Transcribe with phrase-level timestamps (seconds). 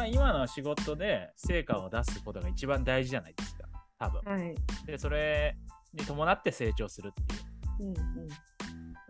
[0.00, 3.64] まあ、今の仕事で成果を出すことが一番大事じゃないですか、
[3.98, 4.22] 多分。
[4.24, 4.54] はい。
[4.86, 5.58] で、それ
[5.92, 7.90] に伴って成長するっていう。
[7.90, 8.28] うんうん。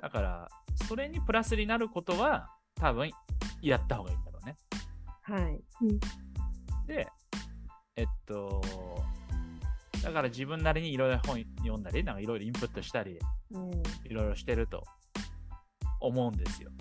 [0.03, 0.49] だから、
[0.89, 3.09] それにプラスになることは、多分
[3.63, 4.57] やった方がいいんだろうね。
[5.23, 5.61] はい。
[6.89, 7.07] で、
[7.95, 8.61] えっと、
[10.03, 13.17] だから自分なりにいろいろ本読んだり、なんかいろいろインプットしたり、
[13.53, 13.71] うん。
[14.07, 14.83] いろいろしてると
[16.01, 16.73] 思うんですよ。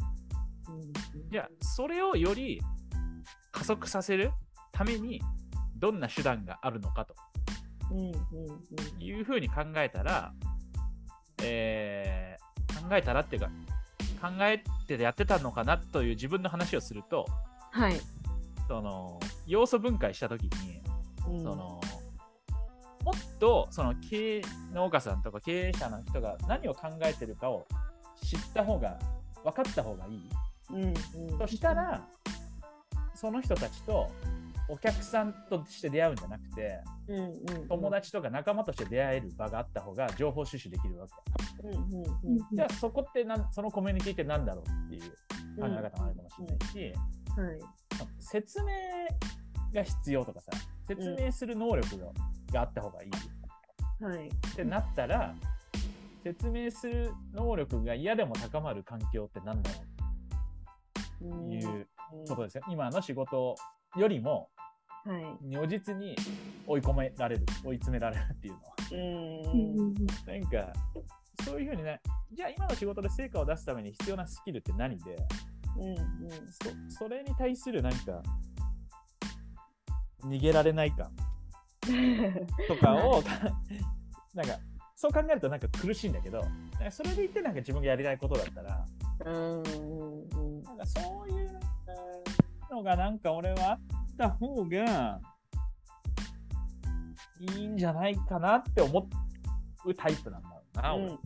[0.67, 2.59] うんじゃあ、それをより
[3.59, 4.31] 加速させる
[4.71, 5.21] ために、
[5.75, 7.13] どんな手段があるのかと。
[8.99, 10.33] いうふうに考えたら、
[11.43, 13.49] えー考えたらっていうか、
[14.21, 17.25] 考えてやってたのかなという自分の話をすると、
[17.71, 17.99] はい。
[18.67, 20.81] その要素分解したときに、
[21.27, 21.43] うん。
[21.43, 21.81] その
[23.03, 24.41] もっとその経営
[24.73, 27.65] 農家さんとか経営者の人が何を考えてるかを
[28.23, 28.99] 知った方が
[29.43, 30.29] 分かった方がいい。
[30.71, 30.83] うん
[31.31, 31.37] うん。
[31.39, 32.07] そしたら
[33.19, 34.09] その人たちと
[34.69, 41.67] お客さんとして出会うんじゃなくてうんうん友達とか仲間として出会える場があった方が情報収集できるわけ。
[41.67, 42.55] うんうんうん。
[42.55, 45.17] じゃあそこってなんそのコミュニティって何だろうっていう考
[45.57, 46.93] え方もあるかもしれないし、
[47.35, 47.59] はい。
[48.19, 48.67] 説明
[49.73, 50.51] が必要とかさ
[50.87, 52.07] 説明する能力が,、
[52.53, 54.03] があった方がいい。
[54.03, 54.27] はい。
[54.27, 55.35] ってなったら
[56.23, 61.87] 説明する能力が嫌でも高まる環境って何だろうという
[62.27, 63.55] ことですよ、今の仕事
[63.95, 64.49] よりも
[65.05, 65.37] はい。
[65.41, 66.15] 如実に
[66.67, 68.75] 追い込められる追い詰められるっていうのは。
[68.91, 69.93] うん。
[69.93, 70.73] なんか
[71.45, 75.15] そういうふうにねじゃあ今の仕事で成果を出すために必要なスキルって何で
[75.77, 75.95] うん
[76.89, 78.21] そそれに対するなんか
[80.23, 81.11] 逃げられない感
[82.67, 83.23] とかを
[84.35, 84.59] なんか
[84.95, 86.43] そう考えるとなんか苦しいんだけど
[86.91, 88.85] それで言ってなんか自分がやりたいことだったら
[89.25, 91.59] うんうんなんかそういう
[92.71, 93.79] のがなんか俺はあっ
[94.17, 95.19] た方が
[97.39, 99.07] いいんじゃないかなって思
[99.85, 101.05] うタイプなんだろうな、俺。
[101.05, 101.19] うんうん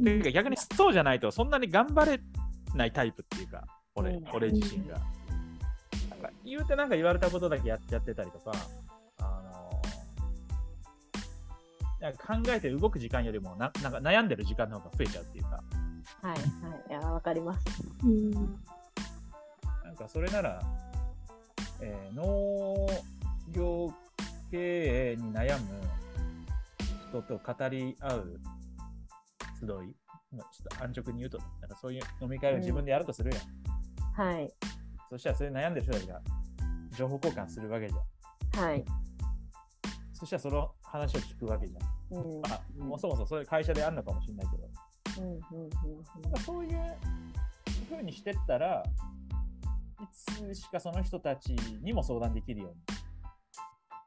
[0.00, 2.20] っていうか逆にそうじゃないとそんなに頑張れ
[2.74, 3.64] ないタイプっていうか
[3.94, 4.98] 俺,、うん俺自身が。
[6.08, 8.52] なんか言うてなんか言われたことだけやっちゃってたりとか、
[9.18, 9.82] あの
[12.00, 15.62] なんか考えて動く時間よりもななんか悩んでる時間の方が増えちゃうっていうか、
[16.22, 16.40] はいはい。
[16.88, 17.66] いや、わかります。
[18.04, 18.30] うん
[19.84, 20.62] なんかそれなら、
[21.80, 22.86] えー農
[23.52, 23.92] 業
[24.50, 25.80] 経営に悩む
[27.10, 28.40] 人と語り合う
[29.58, 29.68] 集い、
[30.36, 34.30] まあちょっと安直に言うと、なんかそういう飲み会を自分でやるとするやん。
[34.30, 34.52] はい。
[35.08, 36.20] そしたらそれ悩んでる人たちが
[36.96, 38.64] 情報交換するわけじゃん。
[38.64, 38.84] はい。
[40.12, 42.18] そしたらその話を聞くわけじゃん。
[42.18, 44.68] うんまあ、もうそもそもそういう会社であるのかもしれないけど、
[45.20, 46.96] うんうんうんなんかそういう
[47.90, 48.82] 風にしてったら、
[50.00, 51.50] いつしかその人たち
[51.82, 52.76] にも相談できるように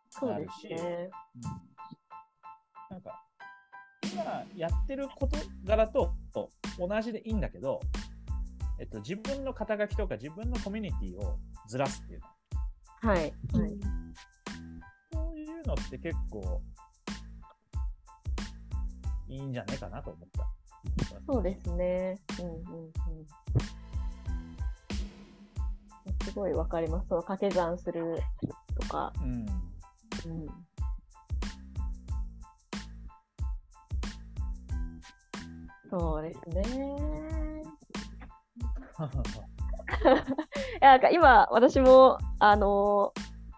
[0.09, 1.09] そうですね。
[2.89, 3.23] なんか、
[4.11, 6.13] 今やってる事柄と
[6.77, 7.79] 同じでいいんだけど、
[8.79, 12.19] えっと、自分の肩書きとか自分のコミュニティをずらすっていう
[13.03, 13.09] の。
[13.11, 13.19] はい。
[13.19, 13.33] はい。
[15.11, 16.61] そういうのって結構
[19.27, 20.62] いいんじゃないかなと思った。
[21.25, 22.19] そうですね。
[22.39, 22.91] うんうんうん。
[26.25, 27.07] すごいわかります。
[27.07, 28.17] その掛け算する
[28.79, 29.11] とか。
[29.21, 29.31] うん。
[29.31, 30.47] うん。
[35.89, 36.63] そうですね。
[40.03, 40.05] い
[40.81, 43.13] やなんか今私もあの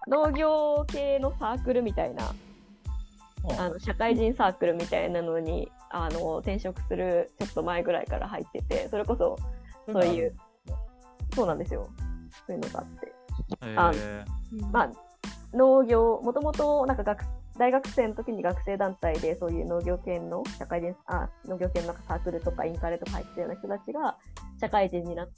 [0.08, 2.34] 農業系のサークルみたいな
[3.58, 9.38] あの社会人サークルみたいなのにあの転職するちょっと前ぐらいから入っててそれこそ
[9.92, 10.36] そういう
[11.36, 11.90] そうなんですよ。
[12.48, 13.14] そういうのがあって。
[13.78, 14.26] あえ
[14.72, 14.92] まあ
[15.54, 17.26] 農業もともとなんか学
[17.58, 24.18] 大学生の時に学生団体でそういう農業系の社会人あ農業系のなんかサークルとかインカレとか入ってるような人たちが
[24.60, 25.30] 社会人になっ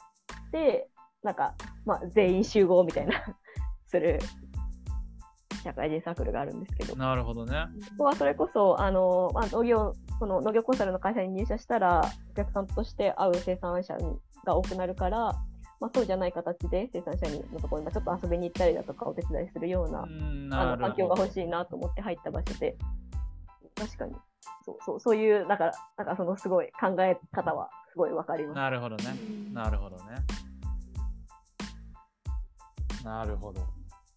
[0.52, 0.90] て
[1.24, 1.54] なんか、
[1.86, 3.14] まあ、全員集合みたいな
[3.88, 4.20] する
[5.63, 7.65] 社会人サークルがあるんですけどー、なるほどね。
[7.98, 12.01] ここはそれこそあの、まあ、農業その農業コンサルの会社に入社したら
[12.31, 13.98] お客さんとして会う生産者
[14.45, 15.19] が多くなるから、
[15.80, 21.33] まあ、そうじゃない形で生産者にのところにまあちょっと遊びに行ったりだとかお手伝いするようなうんあの環境が欲い。
[21.33, 22.77] しいなと思って入った場所で
[23.75, 24.13] 確かに
[24.65, 28.56] そうそうそういうなんかなんかそのすごい考え方はすごいわかります。
[28.56, 29.04] なるほどね。
[29.54, 30.04] なるほどね。
[33.04, 33.62] なるほど。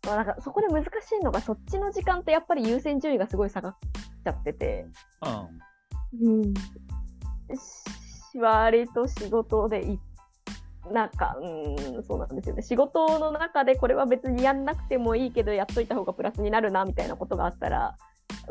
[0.07, 0.89] まあ、なんかそこで難し
[1.21, 3.77] いのがそっちの時間ってやっぱり優先順位がすごい下がっ
[4.25, 4.87] ちゃってて
[6.23, 6.43] うん。
[6.43, 6.55] うん
[8.33, 9.99] し割と仕事でい
[10.91, 12.63] なんか、うん、そうなんですよね。
[12.63, 17.97] 仕事の中でこれは別にやんなくてもいいけど、やっといた方がプラスになるなみたいなことがあったら、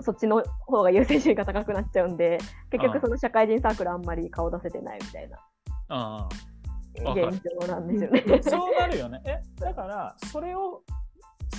[0.01, 2.37] そっちの方が優先順位が高くなっちゃうんで、
[2.71, 5.37] 結局その社会人サークルあんまり顔出せてないみたいな
[5.89, 6.29] あ
[7.03, 8.23] わかる現状なんですよね。
[8.27, 9.21] あそうなるよね。
[9.25, 10.83] え、だから、それを、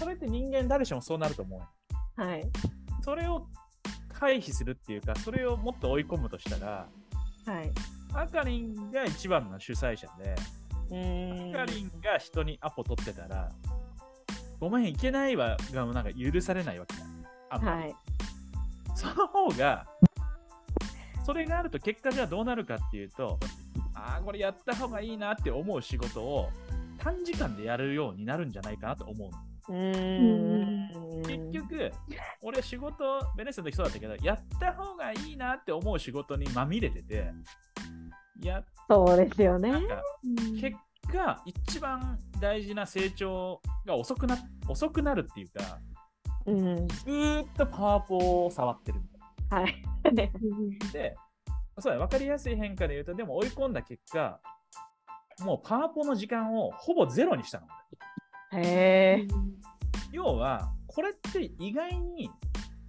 [0.01, 1.69] それって人間誰しもそうなると思うよ。
[2.17, 2.43] はい。
[3.03, 3.47] それを
[4.09, 6.89] 回避するっていうか、それをもっと追い込むとしたら、
[7.45, 7.71] はい。
[8.15, 10.35] あかりんが一番の主催者で、
[10.89, 13.51] うーんあかりんが人にアポ取ってたら、
[14.59, 17.03] ごめん、いけないわがなんか許されないわけだ。
[17.51, 17.95] あんまりはい。
[18.95, 19.87] その方が、
[21.27, 23.39] それがあると結果じゃあどうなるかっていうと、
[23.95, 26.49] ああ、これやった方がいいなって思う仕事を
[26.97, 29.50] 短時間でやるようになるんじゃないかなと思うの。
[29.71, 31.23] うーん。
[31.23, 31.93] 結局、
[32.43, 37.33] 俺仕事、ベネッセの時そうだったけど、やった方がいいなって思う仕事にまみれてて、
[38.43, 39.79] やそうですよねな。
[39.79, 40.03] んか
[40.61, 40.77] 結
[41.13, 44.37] 果、一番大事な成長が遅くな
[44.69, 45.79] 遅くなるっていうか、
[46.47, 46.89] うん。
[46.89, 49.21] ずーっとパワポを触ってるみたい
[49.51, 49.57] な。
[49.61, 49.83] はい。
[50.93, 51.17] で、
[51.79, 54.41] そうだ、分かりやすい変化で言うと、でも追い込んだ結果、
[55.41, 57.67] もうパワポの時間をほぼゼロにしたの。
[58.53, 59.29] へえ。
[60.13, 62.31] 要は、これって意外に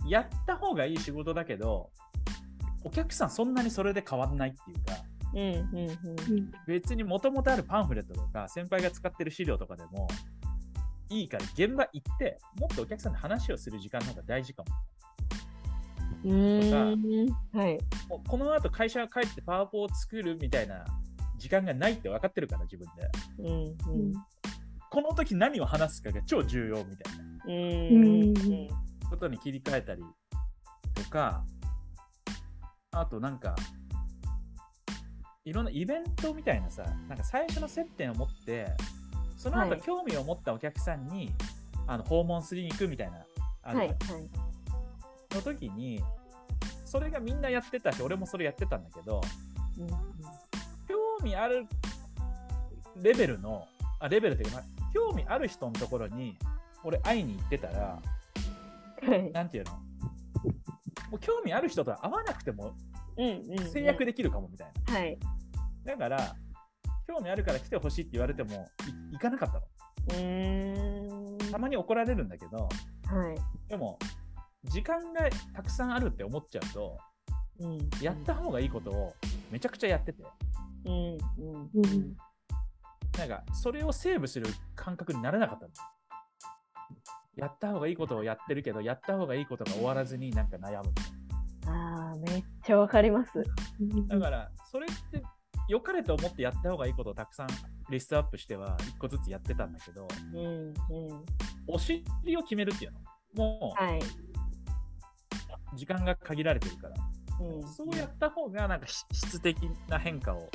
[0.08, 1.92] やった方がいい仕事だけど、
[2.84, 4.94] お客さんそんなにそれで変わんないっていうか、
[5.34, 6.52] うんうんうん。
[6.68, 10.08] 別にもともとあるパンフレットとか、先輩が使ってる資料とかでも、
[11.10, 14.70] いいから現場行って、もっとお客さんと話をする時間の方が大事かも。
[16.24, 17.58] うーん。
[17.58, 17.80] はい。
[18.10, 20.86] もうこの後会社が帰ってパワポを作るみたいな
[21.38, 23.10] 時間がないって分かってるから、自分で。
[23.40, 24.14] うんうん。
[24.92, 27.32] この時何を話すかが超重要みたいな。
[29.10, 30.04] ことに切り替えたり
[30.94, 31.46] とか、
[32.92, 33.56] あとなんか、
[35.46, 38.68] いろんなイベントみたいなさ、なんか最初の接点を持って、
[39.38, 41.32] その後はい興味を持ったお客さんに、
[41.88, 43.26] あの訪問しに行くみたいな、
[43.64, 43.88] あるはい。
[43.88, 43.98] はい。
[45.36, 46.04] の時に、
[46.84, 49.22] それがみんなやってたし、俺もそれやってたんだけど、
[49.80, 49.88] うん
[50.88, 51.66] 興味ある
[52.98, 53.66] レベルの、
[54.00, 56.38] あレベルっていうか、まあ興味ある人のところに、
[56.84, 58.02] 俺会いに行ってたら、
[59.02, 59.32] はい。
[59.32, 59.72] なんていうの？
[59.72, 59.82] も
[61.18, 62.76] う興味ある人と会わなくても。
[63.72, 64.94] 制約できるかもみたいな。
[64.94, 65.20] はい。
[65.84, 66.36] だから、
[67.06, 68.68] 興味あるから来てほしいって言われても
[69.12, 69.66] い行かなかったの。
[70.08, 71.52] うーん。
[71.52, 72.70] たまに怒られるんだけど、は
[73.34, 73.70] い。
[73.70, 74.00] でも、
[74.64, 76.98] 時間がたくさんあるって思っちゃうと、
[77.60, 77.90] うん。
[78.02, 79.14] やった方がいいことを
[79.52, 80.24] めちゃくちゃやってて、
[80.86, 82.18] うんうんうん
[83.18, 85.72] なんか、それをセーブする感覚になれなかったの。
[87.36, 90.92] やった方がいいことをやってるけど、やった方がいいことが終わらずになんか悩む。
[91.68, 93.32] ああ、めっちゃわかります。
[94.08, 95.24] だから、それって
[95.68, 97.48] 良かれと思ってやった方がいいことをたくさん
[97.90, 100.74] リストアップしては、一個ずつやってたんだけど、うんうん。
[101.68, 102.04] お尻
[102.38, 103.00] を決めるっていうの。
[103.36, 104.00] もはい。
[104.00, 104.02] う、
[105.78, 106.96] 時間が限られてるから、
[107.40, 110.50] うんそうやった方が、なんかし質的な変化を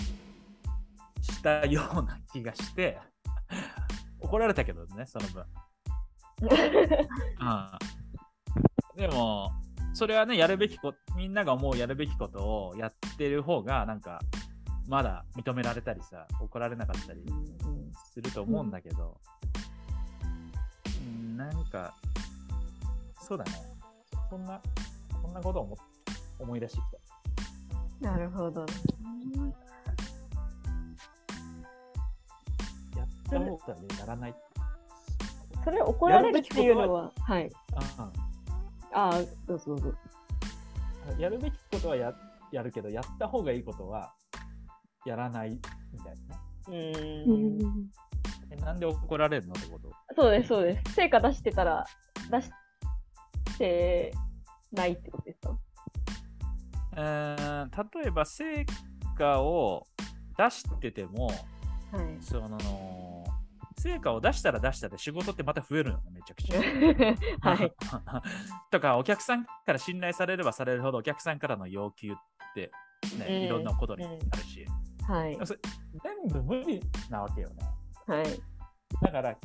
[1.26, 2.99] したような気がして、
[4.20, 5.44] 怒られたけどね、その分。
[6.49, 6.55] う
[8.96, 9.50] ん、でも、
[9.94, 14.20] それはね、やるべきこと、みんなが思うやるべきことをやってる方が、なんか、
[14.87, 17.24] まだ認められたりさ、怒られなかったり
[18.12, 19.19] すると思うんだけど、
[21.00, 21.94] うん、なんか、
[23.20, 23.53] そうだね。
[24.31, 24.60] そんな、
[25.22, 25.77] そんなことを思
[26.39, 28.67] 思い出してきなるほど。
[28.67, 28.72] た。
[33.26, 34.34] った方がね、やらない。
[35.64, 37.50] それ怒られるっていうのは、はい。
[37.74, 38.10] あ
[38.92, 39.92] ああ、どうぞどうぞ。
[41.18, 42.14] あやるべきことはや
[42.52, 44.12] やるけど、やった方がいいことは
[45.04, 45.58] やらないみ
[46.00, 46.92] たいなね。
[47.26, 47.90] ううん。
[48.50, 49.90] えなんで怒られるのってこと？
[50.14, 50.94] そうです、そうです。
[50.94, 51.84] 成果出してたら、
[52.30, 52.50] 出し
[53.58, 54.12] て
[54.72, 55.58] ないってことですか？
[56.96, 58.64] えー例えば成
[59.18, 59.86] 果を
[60.38, 61.36] 出してても、はい。
[62.20, 62.56] その
[63.86, 66.58] 成果を出したら出したで仕事ってまた増えるのね、めちゃくちゃ。
[67.48, 67.72] はい。
[68.70, 72.16] とか、お客さんから信頼されればされるほど、お客さんからの要求っ
[72.55, 72.72] て、
[73.19, 74.66] ねうんいろんなことになるし、
[75.06, 75.36] はい。
[75.36, 75.46] 全
[76.26, 77.64] 部無理なわけよね。
[78.06, 78.26] はい。
[79.02, 79.38] だから、来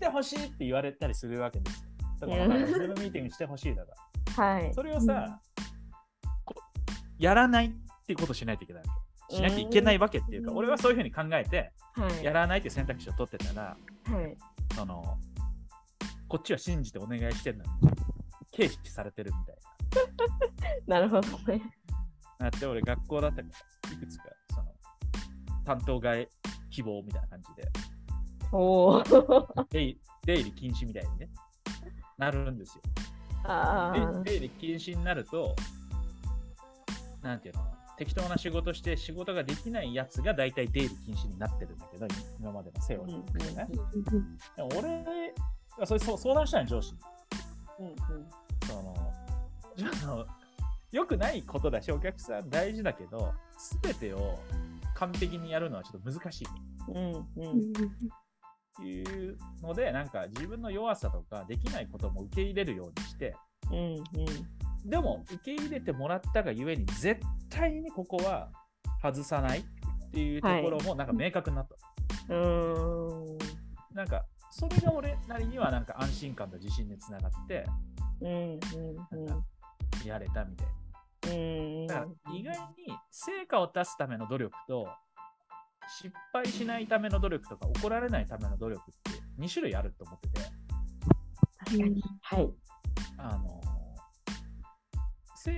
[0.00, 1.90] てほしいって言われたりするわけですよ。
[2.20, 3.92] だから、うんズームミーティングしてほしいだか
[4.36, 4.44] ら。
[4.44, 4.72] はい。
[4.72, 5.38] それをさ、
[6.44, 6.54] こ
[7.18, 7.70] やらないっ
[8.06, 8.94] ていうことをしないといけないわ
[9.28, 9.36] け。
[9.36, 11.72] しなきゃいけないわけっていうか、うん俺はそういうふうに考えて、はい。
[12.22, 14.36] やらないっていう選択肢を取ってたら、はい。
[14.74, 15.18] その、
[16.28, 17.70] こっちは信じてお願いしてるのに、
[18.54, 19.56] 軽視されてるみたい
[20.86, 21.62] な るほどね。
[22.38, 22.50] な。
[22.50, 23.48] だって俺学校だったか
[23.88, 24.74] ら、いくつか、その、
[25.64, 26.14] 担当が
[26.70, 27.70] 希望みたいな感じで、
[28.52, 29.64] おー
[30.26, 31.30] 出入り禁止みたいにね、
[32.18, 32.82] なるんですよ。
[33.44, 35.54] あーで出入り禁止になると、
[37.22, 37.64] なんていうの、
[37.98, 42.06] 適当な仕事して仕事ができないやつが大体出入り禁止になってるんだけど、
[42.38, 43.68] 今までのセオリーでね。
[44.56, 45.04] でも俺
[45.78, 46.98] がそれ相談したのよ上司に。
[47.80, 47.96] うんうん
[48.66, 49.12] その
[49.76, 50.26] じゃああの
[50.90, 54.38] 良くないことだし、お客さん大事だけど、すべてを
[54.94, 56.46] 完璧にやるのはちょっと難しい
[56.88, 57.72] うんうん
[58.76, 63.34] というので、なんか自分の弱さとかできないことも受け入れるようにして、
[63.70, 64.04] うん
[64.86, 68.50] でも受け入れてもらったがゆえに、絶対にここは
[69.02, 72.34] 外さないっていうところもなんか明確になった。
[72.34, 73.24] うん。
[73.34, 73.38] う
[73.92, 79.44] なんか、それが俺なりにはなんか安心感と自信につながって、ーんうんなんか
[80.04, 81.94] やれたみたいな。
[81.94, 84.86] から意外に成果を出すための努力と
[85.88, 90.40] 失敗しないための努力とか怒られないための努力って2種類あると思ってて。
[91.58, 92.02] 確かに。
[92.22, 92.54] はい。
[93.18, 93.60] あの
[95.46, 95.56] せ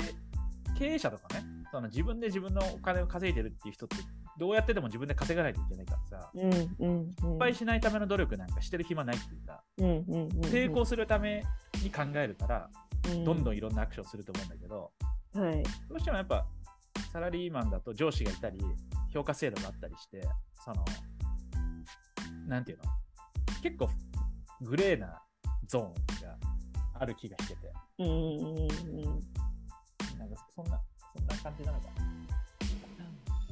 [0.78, 3.96] 経営者とかねその自分で自分のお金を稼いでるっていう人って
[4.38, 7.10] どうやってでも自分で稼がないといけないからさうんうんうん。
[7.10, 10.50] 失敗しないための努力なんかしてる暇ないっていうかうんうんうん。
[10.50, 11.42] 成功するため
[11.82, 12.70] に考えるから
[13.24, 13.42] どん。
[13.42, 14.92] どんんいろんなアクションすると思うんだけど
[15.34, 15.62] はい。
[15.88, 16.46] どうしてもやっぱ
[17.12, 18.60] サラリーマンだと上司がいたり
[19.12, 20.22] 評価制度があったりして
[20.64, 20.84] その
[22.46, 22.84] なんていうの
[23.62, 23.88] 結構
[24.60, 25.20] グレーな
[25.66, 26.36] ゾーンが
[27.00, 27.72] ある気がしてて。
[27.98, 29.37] うんうんうん
[30.28, 30.80] なんかそんな
[31.16, 31.86] そんな感じなのか。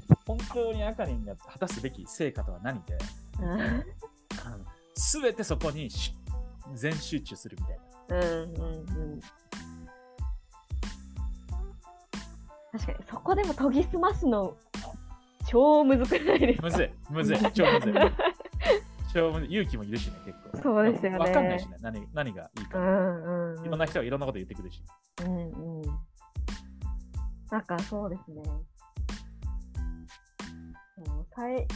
[0.09, 2.97] な本当にあかりんが果たすべき成果とは何で
[3.41, 3.85] うん。
[4.95, 6.15] すべてそこにし
[6.75, 7.83] 全集中するみたいな。
[8.19, 9.21] うんうんうん。
[12.73, 14.57] 確かにそこでも研ぎ澄ますの
[15.49, 16.67] 超むずくないですか？
[16.67, 17.39] むずいむずい。
[17.53, 17.93] 超むずい。
[19.15, 19.53] 超むずい。
[19.53, 20.63] 勇気もいるしね結構。
[20.63, 21.19] そうですよね。
[21.19, 21.77] わかんないしね。
[21.81, 23.65] 何何がいいか、うんうん。
[23.65, 24.83] いろんな人がいろんなこと言ってくるし。
[25.25, 25.99] うんうん
[27.51, 28.43] なんかそうですね。
[31.07, 31.67] もうさい、うん、ち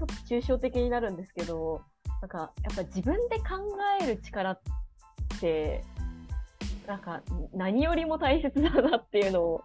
[0.00, 1.82] ょっと抽象的になるんですけど
[2.20, 3.44] なんかやっぱ自分で考
[4.00, 4.60] える力っ
[5.40, 5.84] て
[6.86, 7.22] なんか
[7.54, 9.64] 何よりも大切だなっていうのを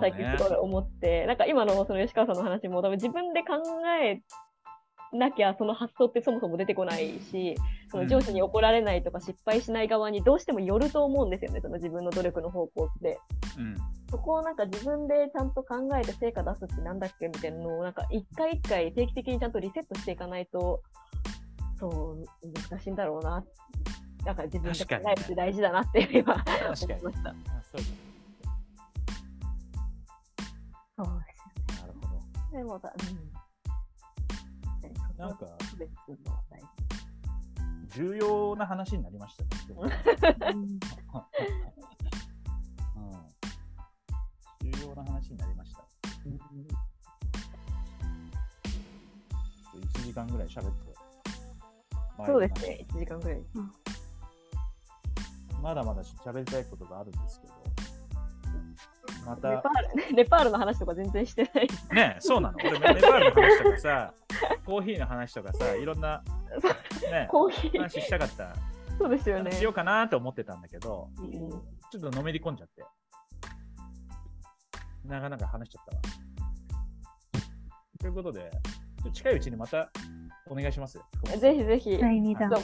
[0.00, 3.56] 最近ねすごい思って、なんか今のその吉川さんの話も多分自分で考
[4.02, 4.20] え
[5.12, 7.56] なきゃその発想ってそもそも出てこないし、
[7.90, 13.18] その上司に怒られないとか失敗しない側にどうしてもよると思うんですよね、その自分の努力の方向って。
[13.58, 13.76] うん
[14.10, 20.82] そこをなんか自分でちゃんと考えて成果出すってなんだっけみたいなのをなんか一回一回定期的にちゃんとリセットしていかないと、
[21.78, 22.24] そう、
[22.70, 23.44] 難しいんだろうな。
[24.24, 26.94] なんか自分で考えるって大事だなって今思いました。
[26.94, 27.34] あそうですだ
[30.96, 32.06] なるほ
[32.52, 32.58] ど。
[32.58, 33.39] でもだ、うん。
[35.20, 35.46] なんか。
[37.94, 39.50] 重要な話になりましたね。
[39.76, 40.68] うん。
[44.72, 45.84] 重要な話になりました。
[49.74, 50.94] 1時間ぐらい喋って。
[52.24, 53.42] そうですね、1時間ぐらい。
[55.60, 57.54] まだまだ喋りたいことがあるんですけど。
[59.26, 61.68] まネたパールね、ネパールの話とか全然してない。
[61.92, 62.58] ねそうなの。
[62.58, 64.14] 俺ネパールの話とかさ
[64.70, 66.22] コーヒーの話とかさいろんな
[67.10, 68.54] ねコーヒー、話したかった。
[68.96, 69.50] そうですよね。
[69.50, 71.30] しようかなと思ってたんだけどうん
[71.90, 72.84] ちょっとのめり込んじゃって。
[75.04, 76.02] なかなか話しちゃったわ。
[77.98, 78.48] ということで
[79.12, 79.90] 近いうちにまた
[80.46, 81.00] お願いします。
[81.40, 82.48] ぜひぜひ、第2弾。
[82.48, 82.62] そう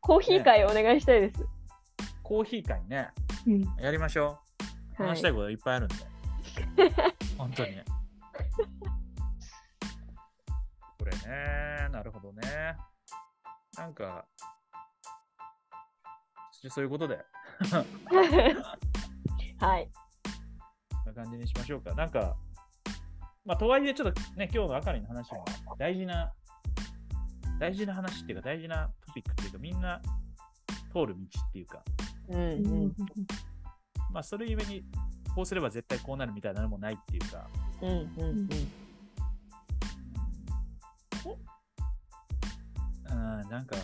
[0.00, 1.44] コーヒー会お願いしたいです。
[2.22, 3.10] コーヒー会ね。
[3.46, 3.62] うん。
[3.78, 4.38] やりましょ
[4.98, 5.02] う。
[5.02, 5.08] はい。
[5.10, 5.94] 話したいこといっぱいあるんで、
[7.36, 7.76] 本当に
[11.26, 12.76] ねなるほどね
[13.76, 14.24] なんか
[16.68, 17.18] そういうことで
[19.62, 19.88] はい。
[21.04, 21.94] こんな感じにしましょうか。
[21.94, 22.36] なんか、
[23.44, 25.44] まあ、とはいえ、ちょっとね、今日のあかりの話も
[25.78, 26.32] 大事な、
[27.60, 30.00] 大事な話っていうか、大事なトピックっていうか、みんな
[30.92, 31.84] 通る道っていうか、
[32.28, 32.92] うんうん
[34.10, 34.84] まあ、それゆえに、
[35.34, 37.48] こうすれば絶対こうなるみたいなのもないっていうか、
[37.80, 38.48] うんうんうん。
[43.10, 43.76] うん、なんか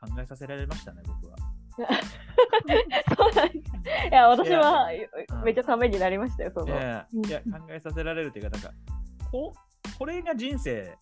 [0.00, 1.36] 考えさせられましたね、僕は。
[3.16, 4.08] そうなんです。
[4.10, 4.88] いや、私は
[5.30, 6.68] うんめっちゃためになりましたよ、その。
[6.68, 8.70] いや考えさせられるっていうか、なんか、
[9.30, 10.96] こう、これが人生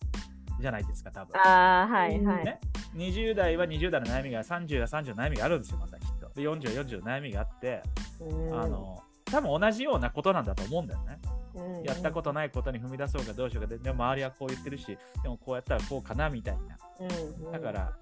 [0.59, 1.39] じゃないですか、多分。
[1.39, 2.45] ああ、はいはい。
[2.45, 2.59] ね
[2.95, 6.29] ？20代は20代の悩みが、30は30の悩みがあるんですよ、またきっと。
[6.29, 7.81] で、40は40の悩みがあって、
[8.19, 11.19] うんあの、多分同じようなことなんだと思うんだよね。
[11.55, 16.77] うんやったことないことに踏み出そうかどうしようかででも周りはこう言ってるしでもこうやったらこうかなみたいな。
[16.99, 17.51] うんうん。
[17.51, 17.93] だから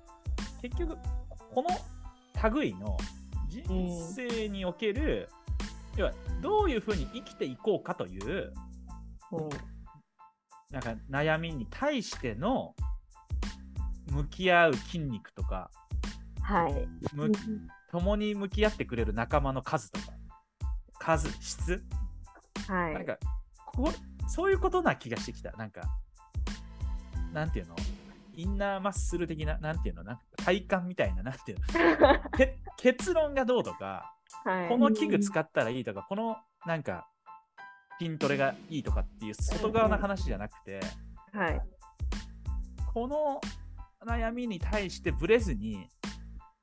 [0.62, 0.98] 結局
[1.54, 1.70] この
[2.52, 2.98] 類の
[3.48, 3.64] 人
[4.14, 5.30] 生における、
[5.96, 6.12] 要は
[6.42, 8.54] どういうふうに生きていこうかという
[9.32, 9.50] うん。
[10.70, 12.76] なんか悩みに対しての
[14.12, 15.72] 向き合う筋肉とか
[16.42, 16.88] はい。
[17.14, 17.32] む
[17.92, 20.08] 共に向き合ってくれる仲間の数とか
[21.00, 21.84] 数質。
[22.68, 22.94] はい。
[22.94, 23.18] なんか
[23.78, 23.94] こ
[24.28, 25.82] そういうことな気がしてきたなんか
[27.34, 27.76] なんていうの？
[28.34, 30.04] インナーマッスル的ななんていうの？
[30.04, 31.60] なんか体感みたいななんていう
[32.02, 32.20] の？
[32.38, 34.70] け結論がどうとかはい。
[34.70, 37.08] この器具使ったらいいとかこのなんか
[38.00, 40.80] 筋トレがいいとかっていう外側の話じゃなくて、
[41.34, 41.62] はい。
[42.94, 43.42] この
[44.06, 45.90] 悩みに対してブレずに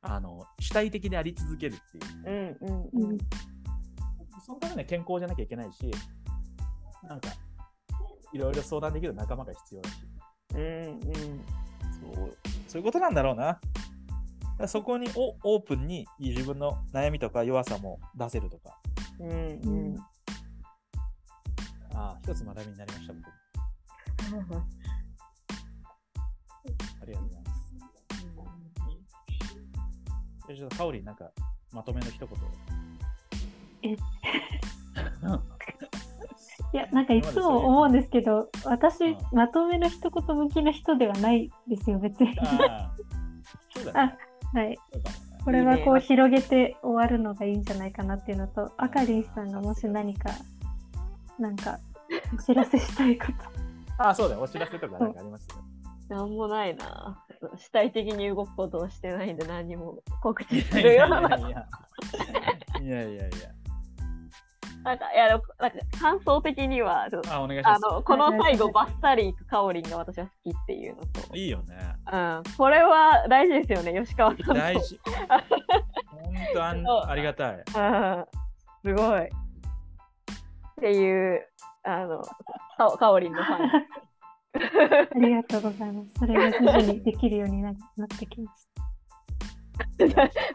[0.03, 2.01] あの主体的であり続けるってい
[2.51, 3.19] ううんうんうん。
[4.45, 5.91] そのためには健康じゃなきゃいけないし
[7.09, 7.29] なんか
[8.33, 9.97] いろいろ相談できる仲間が必要だし。
[10.55, 11.01] うんうん。
[12.15, 12.37] そう。
[12.67, 13.61] そういうことなんだろうな。
[14.69, 18.79] そこにおオープンに自分の悩みとか弱さも出せるとか。
[19.21, 19.35] うんう
[19.95, 19.97] ん。
[21.95, 23.27] ああ一つ学びになりました僕。
[27.03, 27.75] ありがとうございます。
[30.47, 31.31] じゃあちょっとカオリンなんか
[31.73, 32.29] まとめの一言。
[33.83, 33.97] え
[36.75, 42.37] いや、なんかいつも思うんですけど、私うん、まとめの一言向きの人ではないですよ、別に。
[42.41, 42.95] ああ
[43.73, 44.17] そうだね
[44.53, 44.79] はい。
[45.45, 50.31] これはいいねこう広げて終わるのがいいんじゃないかなっていうのと、あかりんさんがもし何か、
[51.39, 51.79] なんか、
[52.37, 53.33] お知らせしたいこと。
[53.99, 55.57] ああそうだよお知らせとかなんかありますよ
[56.09, 57.25] なんもないな。
[57.57, 61.39] 主体的に動くことをしてないんで何も告知すいやいるような。
[61.39, 61.59] やいや
[62.81, 63.64] いやいやいやいや
[64.85, 65.51] なんか、いや、なんか
[65.99, 71.77] 感想的には、ちょっとあお願いしますあの、この最後、バッサリいくカオリンが私は好きっていうのと、いいよね
[72.13, 74.53] うん、これは大事ですよね、吉川さんと。
[74.53, 77.65] 大事本当あんそうありがたいうん、
[78.85, 79.25] すごい。
[79.25, 79.31] っ
[80.81, 81.49] ていう、
[81.83, 82.23] あの、
[82.77, 83.71] かかおりんのファン。
[85.17, 86.15] ありがとうございます。
[86.19, 88.75] それが徐々にできるようにななってきました。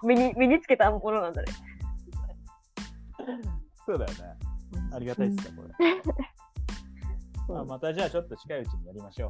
[0.08, 1.48] 身に身につけたものなんだね。
[3.90, 4.18] そうだよね。
[4.94, 6.04] ありがたいっすよこれ、
[7.56, 9.28] まあ、またじゃあちょっと近いうちにやりましょ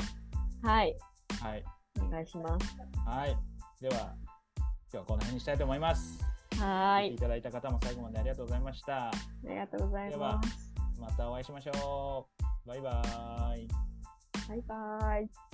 [0.62, 1.64] はい、うはい。
[2.02, 2.78] お願いします。
[3.06, 3.38] はい。
[3.80, 6.22] では今日はこの辺にしたいと思います。
[6.60, 9.08] はーい聞いただいた方も最後までありがとうございました。
[9.08, 9.12] あ
[9.46, 10.74] りがとうございではます。
[11.00, 12.28] またお会いしましょ
[12.66, 12.68] う。
[12.68, 13.68] バイバーイ。
[14.50, 15.49] バイバイ。